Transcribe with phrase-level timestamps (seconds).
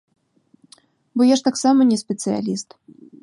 [1.15, 2.69] Бо я ж таксама не спецыяліст.